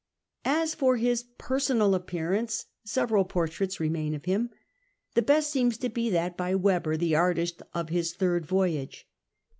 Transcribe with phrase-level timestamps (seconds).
[0.49, 4.49] As for liis personal appearance, several portraits remain of him.
[5.13, 9.07] The best seems to be that by Webber, the artist of his third voyage.